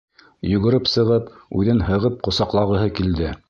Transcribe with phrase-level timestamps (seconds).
[0.51, 1.29] Йүгереп сығып
[1.61, 3.35] үҙен һығып ҡосаҡлағыһы килде.